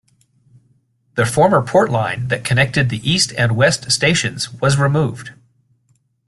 The 1.13 1.27
former 1.27 1.61
Port 1.61 1.91
Line 1.91 2.29
that 2.29 2.43
connected 2.43 2.89
the 2.89 3.07
east 3.07 3.33
and 3.37 3.55
west 3.55 3.91
stations 3.91 4.51
was 4.51 4.79
removed. 4.79 5.29